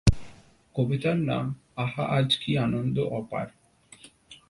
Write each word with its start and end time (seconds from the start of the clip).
কবিতার 0.75 1.17
নাম 1.21 1.45
"আহা, 1.75 2.03
আজ 2.17 2.29
কি 2.35 2.51
আনন্দ 2.57 2.97
অপার!"। 3.11 3.47